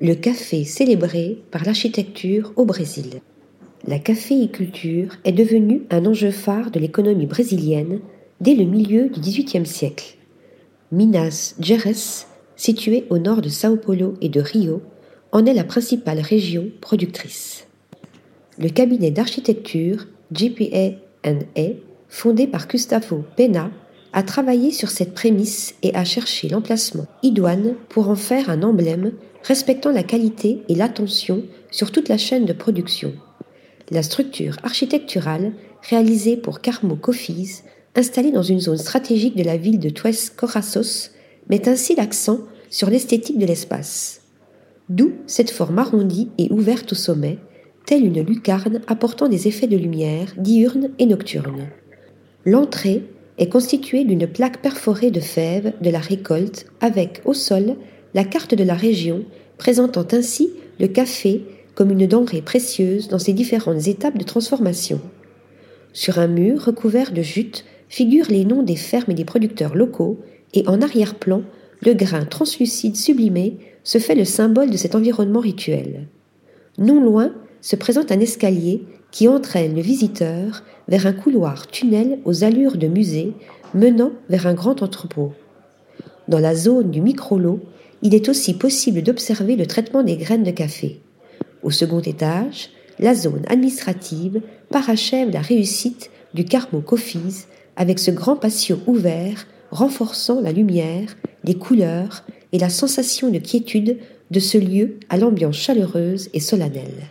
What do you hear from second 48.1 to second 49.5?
lucarne apportant des